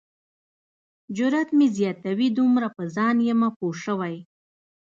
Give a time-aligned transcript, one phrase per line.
[1.15, 4.15] جرات مې زیاتوي دومره په ځان یمه پوه شوی.